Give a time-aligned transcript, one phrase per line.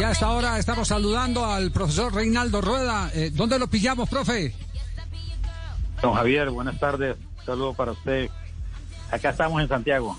[0.00, 3.10] Y a esta hora estamos saludando al profesor Reinaldo Rueda.
[3.12, 4.54] Eh, ¿Dónde lo pillamos, profe?
[6.00, 7.18] Don Javier, buenas tardes.
[7.44, 8.30] Saludo para usted.
[9.10, 10.16] Acá estamos en Santiago.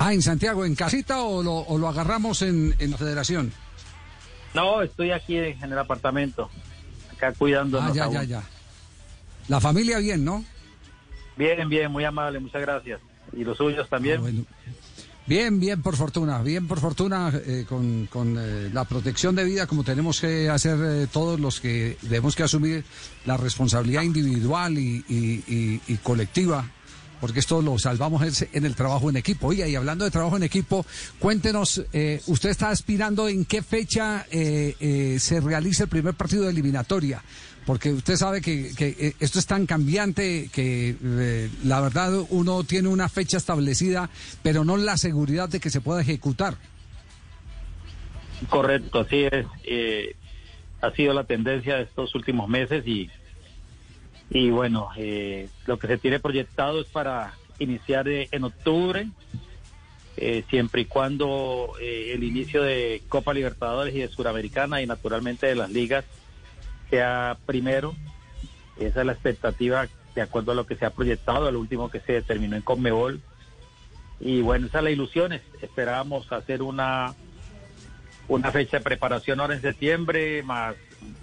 [0.00, 1.44] Ah, en Santiago, ¿en casita o
[1.78, 3.52] lo, agarramos en, la federación?
[4.52, 6.50] No, estoy aquí en el apartamento,
[7.14, 7.80] acá cuidando.
[7.80, 8.42] Ah, ya, ya, ya.
[9.46, 10.44] La familia bien, ¿no?
[11.36, 13.00] Bien, bien, muy amable, muchas gracias.
[13.32, 14.20] ¿Y los suyos también?
[14.26, 14.70] Ah,
[15.26, 19.84] bien, bien, por fortuna, bien, por fortuna, eh, con, eh, la protección de vida, como
[19.84, 22.84] tenemos que hacer eh, todos los que debemos que asumir
[23.24, 26.70] la responsabilidad individual y colectiva
[27.20, 29.48] porque esto lo salvamos en el trabajo en equipo.
[29.48, 30.84] Oye, y hablando de trabajo en equipo,
[31.18, 36.44] cuéntenos, eh, usted está aspirando en qué fecha eh, eh, se realiza el primer partido
[36.44, 37.22] de eliminatoria,
[37.64, 43.38] porque usted sabe que, esto es tan cambiante que la verdad uno tiene una fecha
[43.38, 44.08] establecida,
[44.42, 46.56] pero no la seguridad de que se pueda ejecutar.
[48.50, 49.46] Correcto, así es.
[50.80, 53.10] ha sido la tendencia de estos últimos meses y
[54.30, 59.08] y bueno, eh, lo que se tiene proyectado es para iniciar eh, en octubre,
[60.16, 65.54] eh, siempre y cuando el inicio de Copa Libertadores y de Suramericana y naturalmente de
[65.54, 66.04] las ligas
[66.90, 67.94] sea primero.
[68.78, 72.00] Esa es la expectativa de acuerdo a lo que se ha proyectado, al último que
[72.00, 73.20] se determinó en Conmebol.
[74.18, 75.34] Y bueno, esa es la ilusión.
[75.60, 77.14] Esperábamos hacer una,
[78.26, 80.74] una fecha de preparación ahora en septiembre, más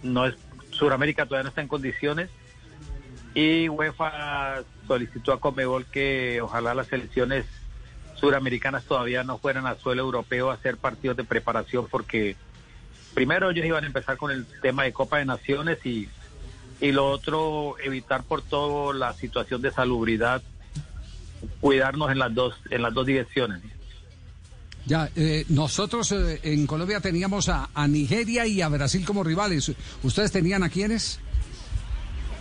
[0.04, 0.36] no es
[0.70, 2.30] Suramérica todavía no está en condiciones
[3.34, 7.46] y UEFA solicitó a Comebol que ojalá las selecciones
[8.16, 12.36] suramericanas todavía no fueran al suelo europeo a hacer partidos de preparación porque
[13.14, 16.08] primero ellos iban a empezar con el tema de Copa de Naciones y,
[16.80, 20.42] y lo otro evitar por todo la situación de salubridad
[21.60, 23.62] cuidarnos en las dos en las dos direcciones.
[24.86, 29.72] Ya, eh, nosotros eh, en Colombia teníamos a, a Nigeria y a Brasil como rivales.
[30.04, 31.20] ¿Ustedes tenían a quiénes?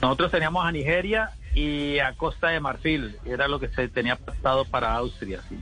[0.02, 4.64] Nosotros teníamos a Nigeria y a Costa de Marfil, era lo que se tenía pasado
[4.64, 5.40] para Austria.
[5.48, 5.56] Sí.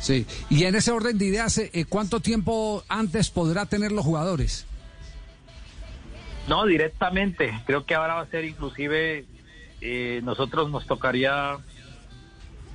[0.00, 4.66] Sí, y en ese orden de ideas, eh, ¿cuánto tiempo antes podrá tener los jugadores?
[6.48, 7.60] No, directamente.
[7.66, 9.26] Creo que ahora va a ser inclusive,
[9.82, 11.58] eh, nosotros nos tocaría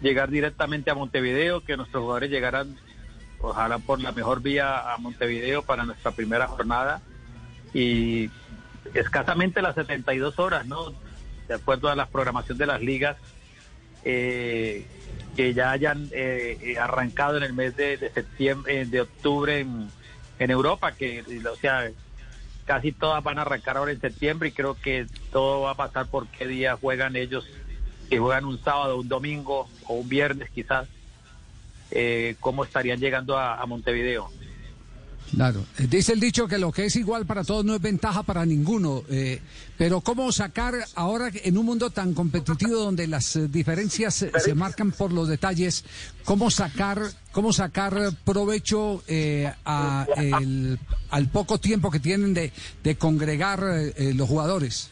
[0.03, 2.77] llegar directamente a Montevideo, que nuestros jugadores llegaran,
[3.41, 7.01] ojalá por la mejor vía a Montevideo para nuestra primera jornada.
[7.73, 8.29] Y
[8.93, 10.93] escasamente las 72 horas, ¿no?
[11.47, 13.17] De acuerdo a la programación de las ligas,
[14.03, 14.85] eh,
[15.35, 20.93] que ya hayan eh, eh, arrancado en el mes de, septiembre, de octubre en, Europa,
[20.93, 21.89] que, o sea,
[22.65, 26.07] casi todas van a arrancar ahora en septiembre y creo que todo va a pasar
[26.07, 27.45] por qué día juegan ellos,
[28.09, 30.87] que juegan un sábado, un domingo o un viernes quizás,
[32.39, 34.29] cómo estarían llegando a Montevideo.
[35.35, 38.23] Claro, eh, dice el dicho que lo que es igual para todos no es ventaja
[38.23, 39.41] para ninguno, eh,
[39.77, 44.93] pero ¿cómo sacar ahora en un mundo tan competitivo donde las eh, diferencias se marcan
[44.93, 45.83] por los detalles,
[46.23, 47.01] cómo sacar,
[47.33, 49.03] cómo sacar provecho
[49.65, 53.61] al poco tiempo que tienen de, congregar
[53.97, 54.89] los jugadores?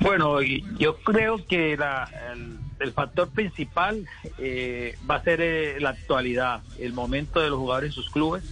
[0.00, 2.58] Bueno, yo creo que la, el
[2.90, 7.94] factor principal eh, va a ser eh, la actualidad, el momento de los jugadores en
[7.94, 8.42] sus clubes,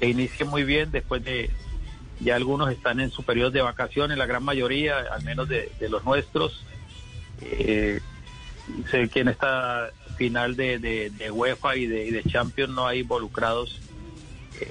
[0.00, 1.50] que inicien muy bien después de,
[2.18, 6.04] ya algunos están en su periodo de vacaciones, la gran mayoría, al menos de, los
[6.04, 6.64] nuestros.
[7.40, 8.00] Eh,
[8.90, 13.80] sé que en esta final de, de, UEFA y de, Champions no hay involucrados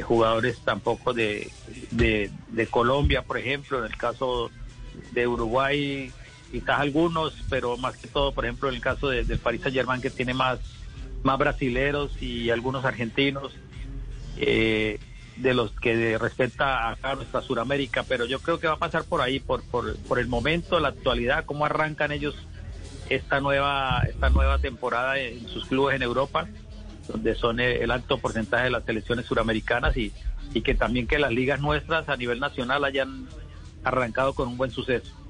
[0.04, 1.52] jugadores tampoco de,
[1.92, 4.50] de Colombia, por ejemplo, en el caso
[5.12, 6.12] de Uruguay
[6.54, 9.76] quizás algunos, pero más que todo, por ejemplo, en el caso de, del Paris Saint
[9.76, 10.60] Germain que tiene más,
[11.24, 13.54] más brasileros y algunos argentinos,
[14.38, 15.00] eh,
[15.38, 19.22] de los que respeta acá nuestra Suramérica, pero yo creo que va a pasar por
[19.22, 22.36] ahí, por, por, por el momento, la actualidad, cómo arrancan ellos
[23.10, 26.48] esta nueva, esta nueva temporada en sus clubes en Europa,
[27.08, 30.14] donde son el alto porcentaje de las selecciones suramericanas y,
[30.54, 33.28] y que también que las ligas nuestras a nivel nacional hayan
[33.84, 35.23] arrancado con un buen suceso.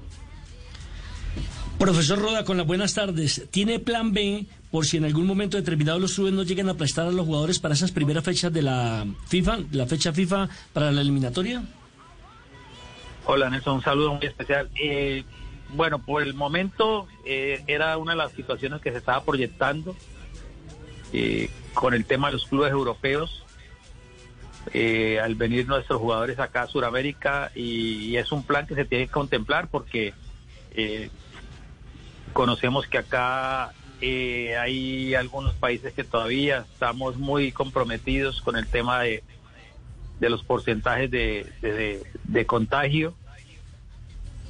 [1.78, 3.48] Profesor Roda, con las buenas tardes.
[3.50, 7.06] ¿Tiene plan B por si en algún momento determinado los clubes no llegan a prestar
[7.06, 11.00] a los jugadores para esas primeras fechas de la FIFA, la fecha FIFA para la
[11.00, 11.62] eliminatoria?
[13.26, 14.70] Hola Nelson, un saludo muy especial.
[14.80, 15.24] Eh,
[15.70, 19.96] bueno, por el momento eh, era una de las situaciones que se estaba proyectando
[21.12, 23.44] eh, con el tema de los clubes europeos.
[25.22, 29.06] al venir nuestros jugadores acá a Sudamérica y, y, es un plan que se tiene
[29.06, 30.14] que contemplar porque
[32.34, 33.72] conocemos que acá
[34.02, 39.22] eh, hay algunos países que todavía estamos muy comprometidos con el tema de,
[40.20, 43.14] los porcentajes de, de, contagio.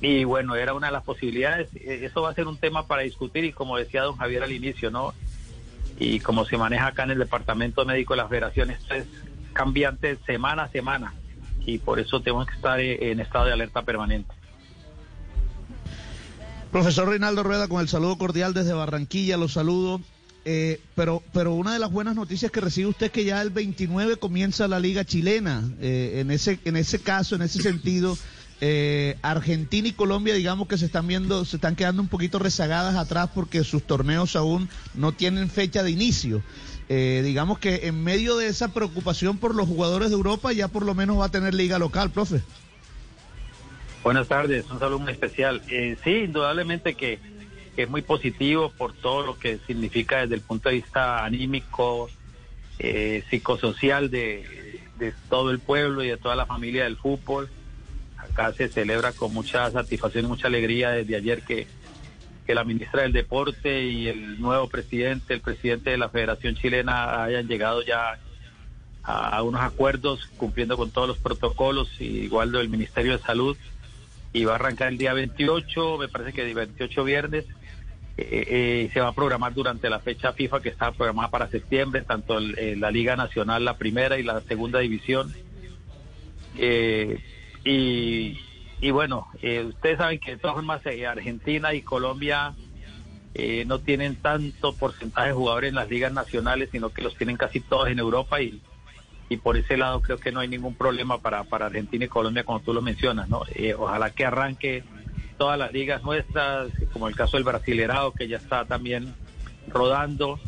[0.01, 1.69] Y bueno, era una de las posibilidades.
[1.77, 4.53] E, eso va a ser un tema para discutir y como decía don Javier al
[4.53, 5.15] inicio, ¿no?
[5.99, 9.07] Y como se maneja acá en el Departamento Médico de la Federación, esto es
[9.53, 11.15] cambiante semana a semana
[11.65, 14.35] y por eso tenemos que estar en estado de alerta permanente.
[16.75, 20.01] Profesor Reinaldo Rueda, con el saludo cordial desde Barranquilla, los saludo.
[20.45, 23.51] Eh, pero, pero una de las buenas noticias que recibe usted es que ya el
[23.51, 25.63] 29 comienza la Liga Chilena.
[25.81, 28.19] Eh, en, ese, en ese caso, en ese sentido,
[28.61, 32.97] eh, Argentina y Colombia, digamos que se están viendo, se están quedando un poquito rezagadas
[32.97, 36.43] atrás porque sus torneos aún no tienen fecha de inicio.
[36.89, 40.97] digamos que en medio de esa preocupación por los jugadores de Europa, ya por lo
[40.97, 42.43] menos va a tener liga local, profe.
[44.05, 45.63] Buenas tardes, un saludo muy especial.
[45.71, 47.19] Eh, sí, indudablemente que,
[47.75, 52.11] es muy positivo por todo lo que significa desde el punto de vista anímico,
[52.79, 54.79] eh, psicosocial de,
[55.31, 57.49] todo el pueblo y de toda la familia del fútbol.
[58.19, 61.67] Acá se celebra con mucha satisfacción y mucha alegría desde ayer que,
[62.47, 67.25] que la ministra del Deporte y el nuevo presidente, el presidente de la Federación Chilena,
[67.25, 68.19] hayan llegado ya
[69.03, 73.57] a, unos acuerdos cumpliendo con todos los protocolos, igual del Ministerio de Salud
[74.35, 77.47] y va a arrancar el día 28, me parece que el 28 viernes.
[78.17, 78.47] Eh,
[78.87, 82.39] eh, se va a programar durante la fecha FIFA que está programada para septiembre, tanto
[82.39, 85.33] eh, la Liga Nacional, la primera y la segunda división.
[87.65, 88.39] y,
[88.81, 92.55] y, bueno, ustedes saben que de todas formas Argentina y Colombia
[93.67, 97.61] no tienen tanto porcentaje de jugadores en las ligas nacionales, sino que los tienen casi
[97.61, 98.61] todos en Europa y,
[99.29, 102.45] y por ese lado creo que no hay ningún problema para, para Argentina y Colombia
[102.45, 103.43] como tú lo mencionas, ¿no?
[103.55, 104.85] Eh, ojalá que arranque
[105.39, 109.15] todas las ligas nuestras, como el caso del Brasilerado que ya está también
[109.69, 110.39] rodando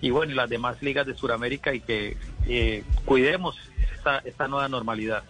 [0.00, 2.16] y bueno, y las demás ligas de Sudamérica y que
[2.46, 3.56] eh, cuidemos
[3.94, 5.22] esta, esta nueva normalidad.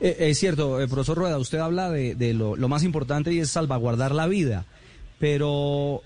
[0.00, 4.14] Eh, es cierto, profesor Rueda, usted habla de, lo, lo, más importante y es salvaguardar
[4.14, 4.66] la vida.
[5.18, 6.02] Pero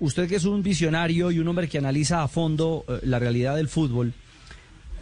[0.00, 3.68] usted que es un visionario y un hombre que analiza a fondo la realidad del
[3.68, 4.12] fútbol,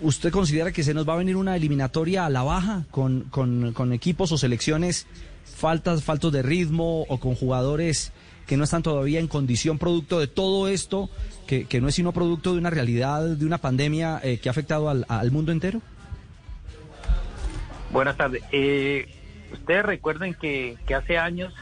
[0.00, 3.93] ¿Usted considera que se nos va a venir una eliminatoria a la baja con, con,
[3.93, 5.06] equipos o selecciones
[5.45, 8.12] faltas, faltos de ritmo o con jugadores
[8.47, 11.11] que no están todavía en condición producto de todo esto,
[11.47, 14.53] que, que no es sino producto de una realidad, de una pandemia eh, que ha
[14.53, 15.83] afectado al, mundo entero?
[17.91, 18.43] Buenas tardes.
[18.53, 19.09] Eh,
[19.53, 21.53] ustedes recuerden que, que, hace años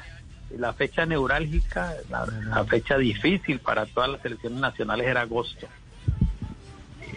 [0.50, 5.67] la fecha neurálgica, la fecha difícil para todas las selecciones nacionales era agosto.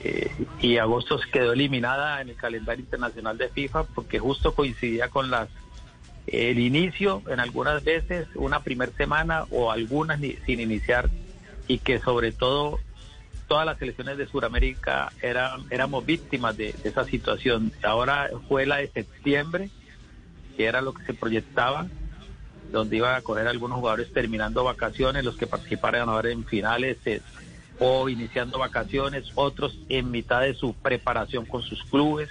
[0.02, 0.32] Eh,
[0.62, 5.50] y agosto quedó eliminada en el calendario internacional de FIFA porque justo coincidía con las
[6.28, 11.10] el inicio en algunas veces una primera semana o algunas sin iniciar
[11.68, 12.80] y que sobre todo
[13.48, 17.74] todas las selecciones de Sudamérica eran éramos víctimas de, esa situación.
[17.84, 19.70] Ahora fue la de septiembre
[20.56, 21.88] que era lo que se proyectaba
[22.72, 26.98] donde iban a coger algunos jugadores terminando vacaciones los que participaran ahora en finales
[27.80, 32.30] o iniciando vacaciones, otros en mitad de su preparación con sus clubes,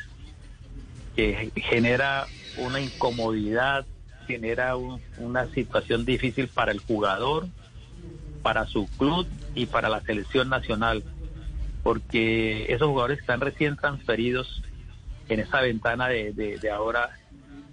[1.17, 2.27] que genera
[2.59, 3.87] una incomodidad,
[4.27, 7.49] genera una situación difícil para el jugador,
[8.43, 11.03] para su club y para la selección nacional,
[11.83, 14.63] porque esos jugadores están recién transferidos
[15.29, 17.11] en esa ventana de, ahora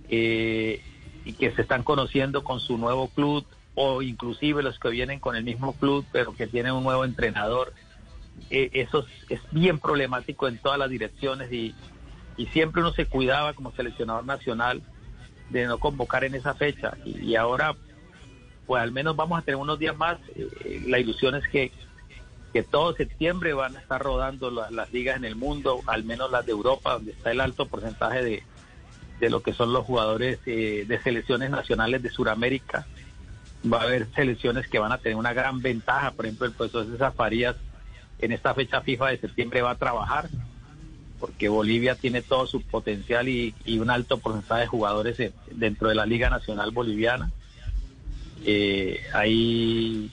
[0.09, 0.81] eh,
[1.25, 3.45] y que se están conociendo con su nuevo club,
[3.75, 7.73] o inclusive los que vienen con el mismo club pero que tienen un nuevo entrenador.
[8.49, 11.73] Eh, eso es, bien problemático en todas las direcciones y,
[12.37, 14.81] y, siempre uno se cuidaba como seleccionador nacional
[15.49, 17.75] de no convocar en esa fecha y, ahora
[18.65, 20.17] pues al menos vamos a tener unos días más.
[20.35, 21.71] Eh, la ilusión es que,
[22.51, 26.45] que todo septiembre van a estar rodando las ligas en el mundo, al menos las
[26.45, 28.43] de Europa, donde está el alto porcentaje de,
[29.19, 32.87] de lo que son los jugadores eh, de selecciones nacionales de Sudamérica
[33.71, 36.11] va a haber selecciones que van a tener una gran ventaja.
[36.11, 37.55] Por ejemplo, el profesor César Farías
[38.19, 40.29] en esta fecha FIFA de septiembre va a trabajar,
[41.19, 46.05] porque Bolivia tiene todo su potencial y, un alto porcentaje de jugadores dentro de la
[46.05, 47.31] Liga Nacional Boliviana.
[48.45, 50.11] Eh, hay,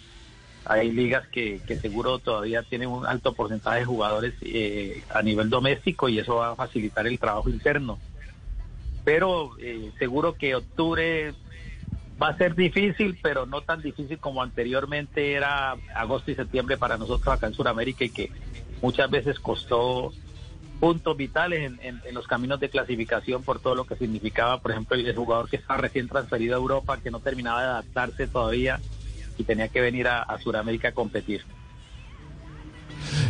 [0.65, 6.09] hay ligas que, seguro todavía tienen un alto porcentaje de jugadores eh, a nivel doméstico
[6.09, 7.99] y eso va a facilitar el trabajo interno.
[9.05, 11.35] Pero eh, seguro que octubre
[12.23, 16.97] Va a ser difícil, pero no tan difícil como anteriormente era agosto y septiembre para
[16.97, 18.31] nosotros acá en Sudamérica y que
[18.81, 20.13] muchas veces costó
[20.79, 25.17] puntos vitales en, los caminos de clasificación por todo lo que significaba, por ejemplo, el
[25.17, 28.81] jugador que estaba recién transferido a Europa, que no terminaba de adaptarse todavía
[29.37, 31.43] y tenía que venir a, Sudamérica a competir.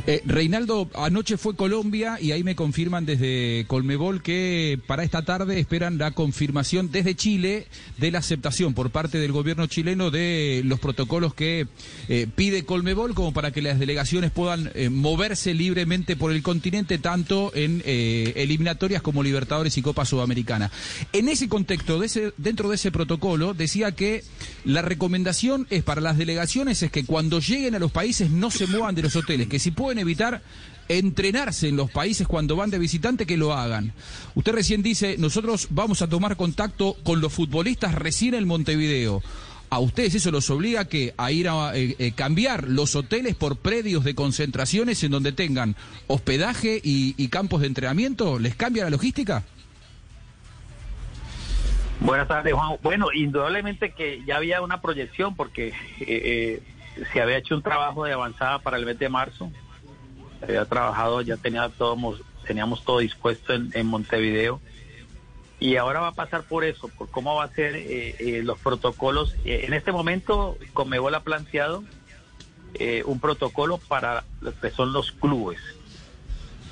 [0.06, 5.60] Eh, Reinaldo, anoche fue Colombia y ahí me confirman desde Colmebol que para esta tarde
[5.60, 7.68] esperan la confirmación desde Chile
[7.98, 11.68] de la aceptación por parte del gobierno chileno de los protocolos que
[12.08, 16.98] eh, pide Colmebol como para que las delegaciones puedan eh, moverse libremente por el continente
[16.98, 20.70] tanto en eliminatorias como Libertadores y Copa Sudamericana.
[21.12, 24.24] En ese contexto, de ese, dentro de ese protocolo, decía que
[24.64, 28.66] la recomendación es para las delegaciones es que cuando lleguen a los países no se
[28.66, 30.42] muevan de los hoteles, que si pueden evitar
[30.88, 33.92] entrenarse en los países cuando van de visitante, que lo hagan.
[34.34, 39.22] Usted recién dice, nosotros vamos a tomar contacto con los futbolistas recién en Montevideo.
[39.70, 43.56] ¿A ustedes eso los obliga que a ir a eh, eh, cambiar los hoteles por
[43.56, 45.76] predios de concentraciones en donde tengan
[46.08, 48.38] hospedaje y, campos de entrenamiento?
[48.38, 49.44] ¿Les cambia la logística?
[52.00, 52.76] Buenas tardes, Juan.
[52.82, 56.60] Bueno, indudablemente que ya había una proyección porque eh,
[57.10, 59.50] se había hecho un trabajo de avanzada para el mes de marzo
[60.42, 61.96] había trabajado, ya tenía todo,
[62.46, 64.60] teníamos todo dispuesto en, Montevideo.
[65.60, 68.58] Y ahora va a pasar por eso, por cómo va a ser eh, eh, los
[68.58, 69.36] protocolos.
[69.44, 71.84] Eh, en este momento, Comebol ha planteado
[73.04, 75.60] un protocolo para lo que son los clubes,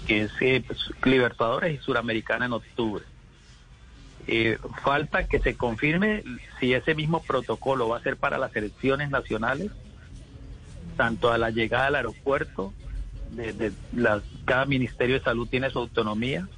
[0.06, 0.32] que es
[0.66, 3.04] pues, Libertadores y Suramericana en octubre.
[4.82, 6.24] falta que se confirme
[6.58, 9.70] si ese mismo protocolo va a ser para las elecciones nacionales,
[10.96, 12.72] tanto a la llegada al aeropuerto
[13.30, 13.72] de,
[14.44, 16.49] cada ministerio de salud tiene su autonomía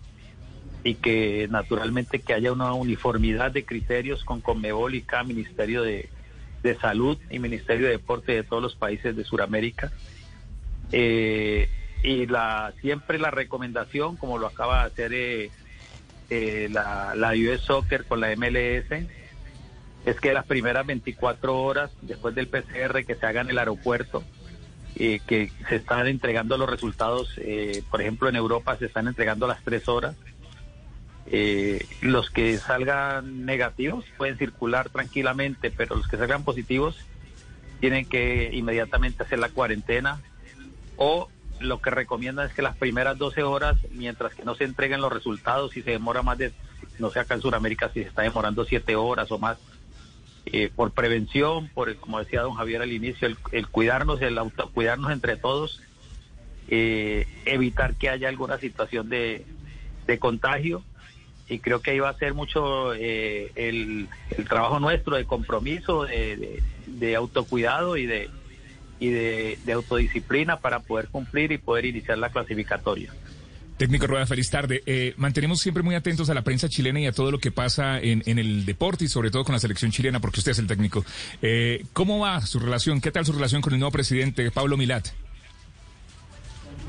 [0.85, 6.09] y que naturalmente que haya una uniformidad de criterios con Conmebol y cada ministerio de,
[6.81, 9.91] salud y ministerio de deporte de todos los países de Sudamérica.
[10.93, 11.69] Eh,
[12.05, 15.51] y la siempre la recomendación, como lo acaba de hacer eh,
[16.31, 19.07] eh, la, la US Soccer con la MLS,
[20.05, 24.25] es que las primeras 24 horas después del PCR que se haga en el aeropuerto,
[25.05, 29.47] eh, que se están entregando los resultados, eh, por ejemplo en Europa se están entregando
[29.47, 30.15] a las tres horas.
[31.27, 37.05] Eh, los que salgan negativos pueden circular tranquilamente, pero los que salgan positivos
[37.81, 40.21] tienen que inmediatamente hacer la cuarentena
[40.97, 41.29] o
[41.59, 45.13] lo que recomiendan es que las primeras 12 horas, mientras que no se entreguen los
[45.13, 46.53] resultados, si se demora más de,
[47.01, 49.59] no sé acá en Sudamérica, si se está demorando 7 horas o más,
[50.47, 55.37] eh, por prevención, por como decía don Javier al inicio, el, cuidarnos, el autocuidarnos entre
[55.37, 55.81] todos,
[56.69, 59.45] eh, evitar que haya alguna situación de,
[60.19, 60.83] contagio.
[61.49, 64.09] Y creo que ahí va a ser mucho eh, el,
[64.49, 68.29] trabajo nuestro de compromiso, de, autocuidado y de,
[69.01, 73.13] y de autodisciplina para poder cumplir y poder iniciar la clasificatoria.
[73.83, 74.81] Técnico Rueda, feliz tarde.
[74.87, 77.99] Eh, mantenemos siempre muy atentos a la prensa chilena y a todo lo que pasa
[77.99, 81.05] en, el deporte y sobre todo con la selección chilena, porque usted es el técnico.
[81.43, 83.01] Eh, ¿Cómo va su relación?
[83.01, 85.09] ¿Qué tal su relación con el nuevo presidente, Pablo Milat?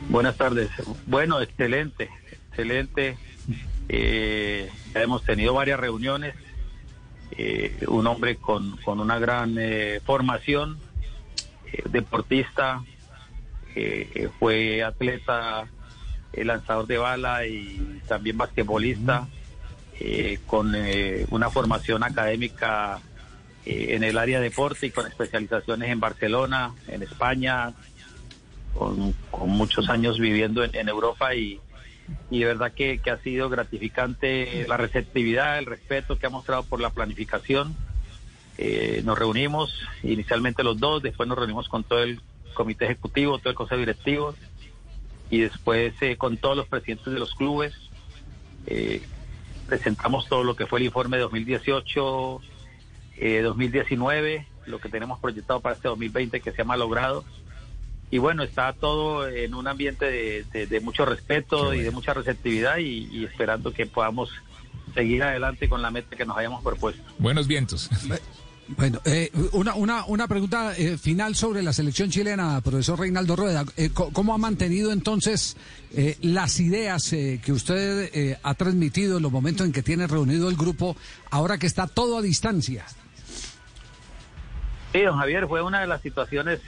[0.07, 0.69] Buenas tardes.
[1.07, 3.17] Bueno, excelente, excelente.
[3.89, 6.35] Eh, hemos tenido varias reuniones.
[7.87, 9.57] un hombre con, con una gran
[10.05, 10.77] formación,
[11.89, 12.83] deportista,
[14.37, 15.65] fue atleta
[16.35, 19.27] lanzador de bala y también basquetbolista,
[19.99, 22.99] eh, con eh, una formación académica
[23.65, 27.73] eh, en el área de deporte y con especializaciones en Barcelona, en España,
[28.73, 29.13] con,
[29.47, 31.59] muchos años viviendo en, Europa y,
[32.31, 36.63] y, de verdad que, que, ha sido gratificante la receptividad, el respeto que ha mostrado
[36.63, 37.75] por la planificación.
[39.03, 42.19] nos reunimos inicialmente los dos, después nos reunimos con todo el
[42.55, 44.35] comité ejecutivo, todo el consejo directivo
[45.33, 47.73] y después eh, con todos los presidentes de los clubes
[48.67, 49.01] eh,
[49.65, 52.39] presentamos todo lo que fue el informe de 2018,
[53.41, 57.25] 2019, eh, lo que tenemos proyectado para este 2020 que se ha malogrado.
[58.11, 63.25] Y bueno, está todo en un ambiente de, mucho respeto y de mucha receptividad y
[63.25, 64.29] esperando que podamos
[64.93, 67.01] seguir adelante con la meta que nos hayamos propuesto.
[67.17, 67.89] Buenos vientos.
[68.77, 73.65] Bueno, eh, una, una, una pregunta eh, final sobre la selección chilena, profesor Reinaldo Rueda.
[73.77, 75.57] Eh, ¿Cómo ha mantenido entonces
[76.21, 80.97] las ideas que usted ha transmitido en los momentos en que tiene reunido el grupo,
[81.29, 82.83] ahora que está todo a distancia?
[84.91, 86.61] Sí, don Javier, fue una de las situaciones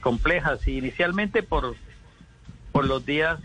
[0.00, 1.74] complejas, inicialmente por,
[2.70, 3.40] por los días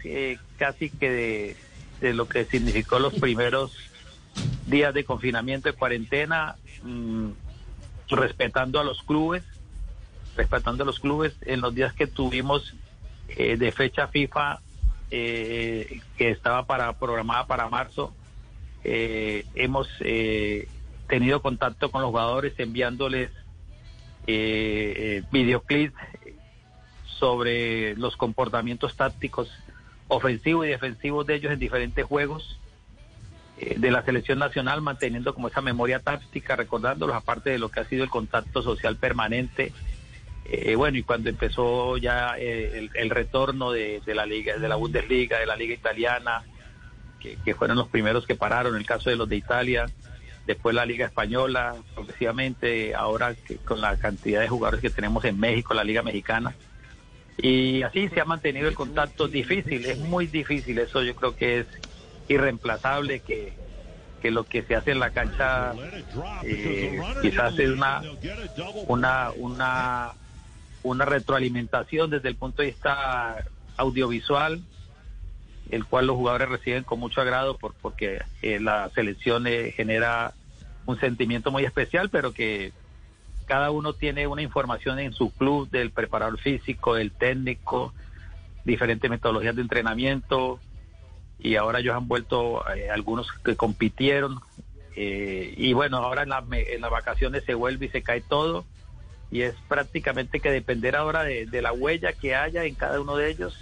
[0.58, 1.56] casi que de,
[2.00, 3.76] de, lo que significó los primeros
[4.68, 6.58] días de confinamiento, de cuarentena.
[6.84, 7.32] Mm,
[8.12, 9.44] respetando a los clubes,
[10.36, 12.74] respetando a los clubes en los días que tuvimos
[13.30, 14.62] eh, de fecha FIFA
[15.10, 18.14] eh, que estaba para programada para marzo.
[18.84, 19.88] Eh, hemos
[21.08, 23.30] tenido contacto con los jugadores enviándoles
[24.26, 25.94] videoclips
[27.06, 29.52] sobre los comportamientos tácticos
[30.08, 32.61] ofensivos y defensivos de ellos en diferentes juegos eh,
[33.78, 37.86] de la selección nacional, manteniendo como esa memoria táctica, recordándolos, aparte de lo que ha
[37.86, 39.72] sido el contacto social permanente.
[40.46, 45.40] Eh, bueno, y cuando empezó ya eh, el, retorno de, la liga, de la Bundesliga,
[45.40, 46.44] de la liga italiana,
[47.20, 49.86] que, que fueron los primeros que pararon, el caso de los de Italia,
[50.48, 55.40] después la Liga Española, progresivamente, ahora que con la cantidad de jugadores que tenemos en
[55.40, 56.56] México, la Liga Mexicana.
[57.38, 61.60] Y así se ha mantenido el contacto difícil, es muy difícil, eso yo creo que
[61.60, 61.68] es
[62.32, 63.54] irreemplazable, que,
[64.22, 65.74] que lo que se hace en la cancha
[66.44, 68.02] eh, quizás es una,
[68.88, 70.12] una, una,
[70.84, 73.44] una retroalimentación desde el punto de vista
[73.78, 74.62] audiovisual,
[75.70, 80.34] el cual los jugadores reciben con mucho agrado por, porque eh, la selección eh, genera
[80.86, 82.74] un sentimiento muy especial, pero que
[83.46, 87.94] cada uno tiene una información en su club del preparador físico, del técnico,
[88.64, 90.60] diferentes metodologías de entrenamiento
[91.42, 94.40] y ahora ellos han vuelto eh, algunos que compitieron
[94.94, 98.66] y bueno, ahora en, en, las vacaciones se vuelve y se cae todo
[99.32, 103.16] y es prácticamente que depender ahora de, de la huella que haya en cada uno
[103.16, 103.58] de ellos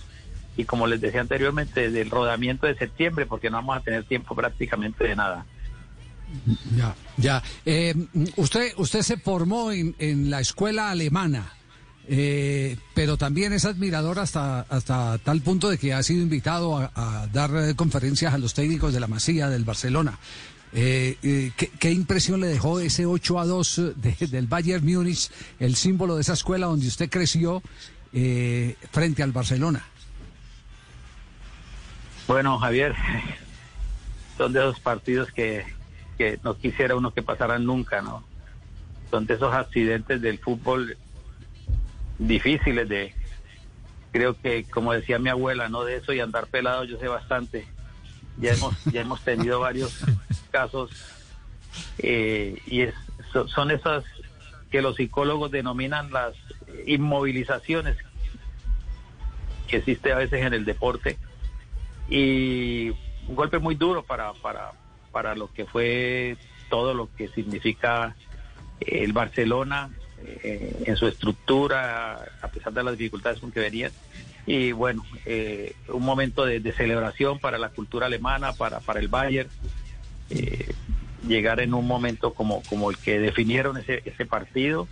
[0.60, 4.36] y como les decía anteriormente, del rodamiento de septiembre, porque no vamos a tener tiempo
[4.36, 5.46] prácticamente de nada.
[6.76, 7.44] Ya, ya.
[7.66, 7.96] Eh,
[8.36, 11.54] usted, usted se formó en, en la escuela alemana.
[12.12, 17.28] Eh, pero también es admirador hasta, hasta tal punto de que ha sido invitado a,
[17.32, 20.18] dar conferencias a los técnicos de la Masía, del Barcelona.
[20.74, 23.82] Eh, ¿qué, impresión le dejó ese 8 a 2
[24.32, 27.62] del Bayern Múnich, el símbolo de esa escuela donde usted creció
[28.92, 29.86] frente al Barcelona?
[32.28, 32.96] Bueno, Javier,
[34.38, 35.66] son de esos partidos que,
[36.44, 38.24] no quisiera uno que pasaran nunca, ¿no?
[39.12, 40.98] Son de esos accidentes del fútbol
[42.20, 43.14] difíciles de,
[44.12, 47.68] creo que como decía mi abuela, no de eso y andar pelado yo sé bastante.
[48.38, 50.06] Ya hemos, ya hemos tenido varios
[50.52, 50.92] casos
[51.98, 52.94] eh, y es,
[53.48, 54.04] son esas
[54.72, 56.36] que los psicólogos denominan las
[56.86, 57.98] inmovilizaciones
[59.68, 61.18] que existe a veces en el deporte
[62.10, 62.90] y
[63.28, 64.72] un golpe muy duro para, para,
[65.12, 66.38] para lo que fue
[66.70, 68.16] todo lo que significa
[68.80, 69.90] el Barcelona
[70.24, 73.92] eh, en su estructura, a pesar de las dificultades con que venían.
[74.46, 79.50] Y bueno, eh, un momento de, celebración para la cultura alemana, para, para el Bayern.
[80.30, 80.74] Eh,
[81.28, 84.88] llegar en un momento como, como el que definieron ese, ese partido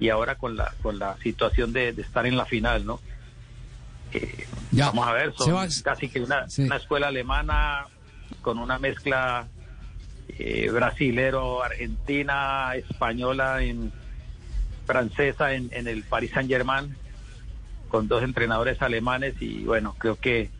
[0.00, 3.00] y ahora con la, con la situación de, de estar en la final, ¿no?
[4.72, 6.46] vamos a ver, son casi que una,
[6.76, 7.86] escuela alemana
[8.40, 9.46] con una mezcla
[10.28, 13.92] eh, brasilero, argentina, española, en,
[14.86, 16.94] francesa en, el Paris Saint Germain,
[17.88, 20.50] con dos entrenadores alemanes y bueno, creo que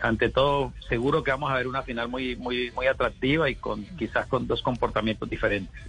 [0.00, 3.84] ante todo seguro que vamos a ver una final muy muy muy atractiva y con
[3.96, 5.80] quizás con dos comportamientos diferentes.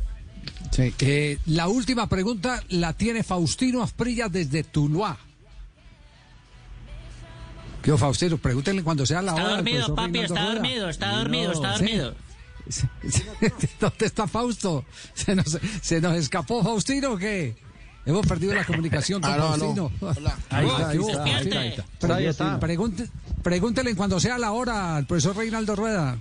[0.72, 0.93] Sí.
[1.00, 5.17] Eh, la última pregunta la tiene Faustino Asprilla desde Tuluá.
[7.82, 8.38] ¿Qué Faustino?
[8.38, 9.56] Pregúntenle cuando sea la está hora.
[9.56, 12.15] Dormido, papi, está dormido, está dormido, está dormido,
[13.79, 14.86] ¿Dónde está Fausto?
[15.13, 17.55] ¿Se nos, ¿Se nos escapó Faustino o qué?
[18.05, 19.91] Hemos perdido la comunicación con Faustino.
[20.49, 22.15] Ahí está, ahí está.
[22.15, 22.60] Ahí está.
[23.43, 26.17] pregúntele cuando sea la hora al profesor Reinaldo Rueda.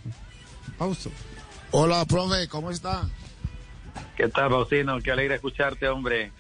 [0.79, 1.11] Fausto.
[1.71, 3.09] Hola, profe, ¿cómo está?
[4.17, 4.99] ¿Qué tal, Faustino?
[5.01, 6.33] Qué alegre escucharte, hombre.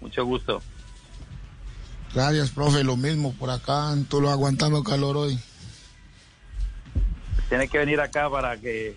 [0.00, 0.62] Mucho gusto.
[2.14, 5.38] Gracias, profe, lo mismo por acá, tú lo aguantando calor hoy.
[7.48, 8.96] Tiene que venir acá para que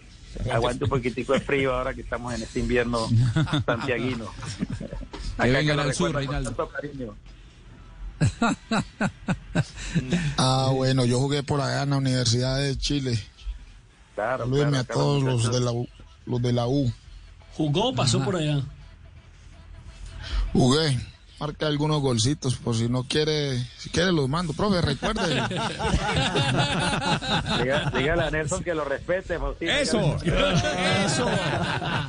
[0.52, 3.08] aguante un poquitico de frío ahora que estamos en este invierno
[3.66, 4.32] santiaguino.
[5.42, 6.70] que vengan al sur, Reinaldo.
[10.38, 13.20] ah, bueno, yo jugué por allá en la Universidad de Chile.
[14.16, 15.72] Claro, a todos los de, la,
[16.26, 16.92] los de la U.
[17.54, 18.64] ¿Jugó o pasó por allá?
[20.54, 21.00] Jugué
[21.40, 24.54] marca algunos golcitos por si no quiere, si quiere los mando.
[24.54, 25.22] Profe, recuerde.
[27.98, 29.38] dígale a Nelson que lo respete.
[29.60, 31.30] Eso, eso.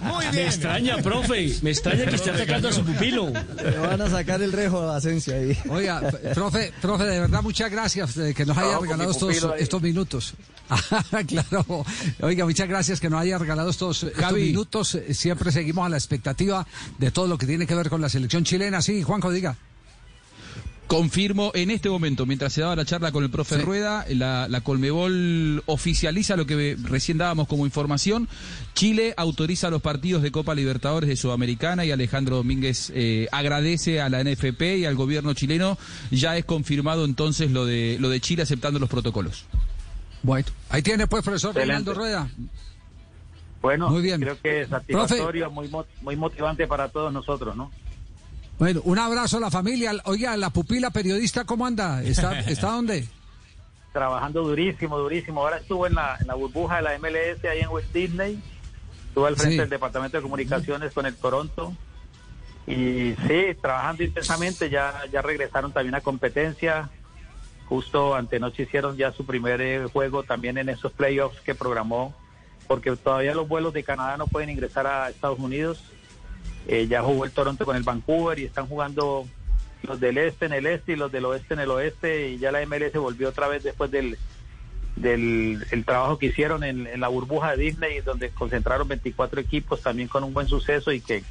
[0.02, 0.34] Muy bien.
[0.34, 3.32] Me extraña, profe, me extraña que esté atacando a su pupilo.
[3.62, 5.58] Le van a sacar el rejo de Asencia ahí.
[5.68, 6.00] Oiga,
[6.34, 10.34] profe, profe, de verdad muchas gracias de que nos haya regalado estos, estos minutos.
[11.26, 11.84] claro.
[12.20, 14.98] Oiga, muchas gracias que nos haya regalado estos, estos minutos.
[15.10, 16.66] Siempre seguimos a la expectativa
[16.98, 18.82] de todo lo que tiene que ver con la selección chilena.
[18.82, 19.56] Sí, Juanjo, diga.
[20.86, 24.62] Confirmo en este momento, mientras se daba la charla con el profe Rueda, la, la,
[24.62, 28.26] Colmebol oficializa lo que recién dábamos como información.
[28.72, 34.08] Chile autoriza los partidos de Copa Libertadores de Sudamericana y Alejandro Domínguez eh, agradece a
[34.08, 35.76] la NFP y al gobierno chileno.
[36.10, 39.44] Ya es confirmado entonces lo de, lo de Chile aceptando los protocolos.
[40.22, 42.30] Bueno, ahí tiene pues, profesor Reinaldo Rueda.
[43.60, 44.20] Bueno, muy bien.
[44.22, 47.70] creo que es satisfactorio, muy, muy motivante para todos nosotros, ¿no?
[48.58, 49.92] Bueno, un abrazo a la familia.
[50.04, 52.02] Oiga, la pupila periodista, ¿cómo anda?
[52.02, 53.06] ¿Está, está dónde?
[53.92, 55.42] Trabajando durísimo, durísimo.
[55.42, 58.42] Ahora estuvo en la, burbuja de la MLS ahí en West Disney.
[59.08, 61.72] Estuve al frente del Departamento de Comunicaciones con el Toronto.
[62.66, 64.68] Y sí, trabajando intensamente.
[64.68, 66.90] Ya, ya regresaron también a competencia.
[67.68, 72.12] Justo antenoche hicieron ya su primer eh, juego también en esos playoffs que programó.
[72.66, 75.82] Porque todavía los vuelos de Canadá no pueden ingresar a Estados Unidos
[76.68, 79.26] eh, ya jugó el Toronto con el Vancouver y están jugando
[79.82, 82.52] los del este en el este y los del oeste en el oeste y ya
[82.52, 84.18] la MLS volvió otra vez después del,
[84.96, 90.08] del el trabajo que hicieron en, la burbuja de Disney donde concentraron 24 equipos también
[90.08, 91.24] con un buen suceso y que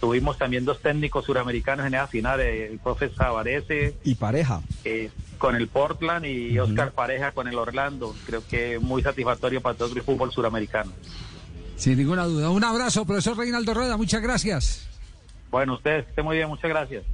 [0.00, 4.62] tuvimos también dos técnicos suramericanos en esa final, eh, el profe Savarese y Pareja.
[4.84, 9.76] eh, con el Portland y Oscar Pareja con el Orlando, creo que muy satisfactorio para
[9.76, 10.92] todo el fútbol suramericano.
[11.78, 12.50] Sin ninguna duda.
[12.50, 13.96] Un abrazo, profesor Reinaldo Rueda.
[13.96, 14.88] Muchas gracias.
[15.50, 16.48] Bueno, usted esté muy bien.
[16.48, 17.04] Muchas gracias.